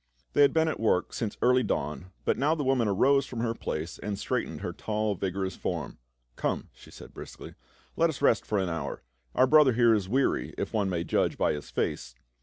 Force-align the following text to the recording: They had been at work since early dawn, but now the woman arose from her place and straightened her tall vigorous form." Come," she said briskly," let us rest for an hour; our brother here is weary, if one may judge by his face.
They 0.33 0.41
had 0.41 0.51
been 0.51 0.67
at 0.67 0.79
work 0.79 1.13
since 1.13 1.37
early 1.43 1.61
dawn, 1.61 2.11
but 2.25 2.35
now 2.35 2.55
the 2.55 2.63
woman 2.63 2.87
arose 2.87 3.27
from 3.27 3.41
her 3.41 3.53
place 3.53 3.99
and 3.99 4.17
straightened 4.17 4.61
her 4.61 4.73
tall 4.73 5.13
vigorous 5.13 5.55
form." 5.55 5.99
Come," 6.35 6.69
she 6.73 6.89
said 6.89 7.13
briskly," 7.13 7.53
let 7.97 8.09
us 8.09 8.19
rest 8.19 8.43
for 8.43 8.57
an 8.57 8.67
hour; 8.67 9.03
our 9.35 9.45
brother 9.45 9.73
here 9.73 9.93
is 9.93 10.09
weary, 10.09 10.55
if 10.57 10.73
one 10.73 10.89
may 10.89 11.03
judge 11.03 11.37
by 11.37 11.53
his 11.53 11.69
face. 11.69 12.15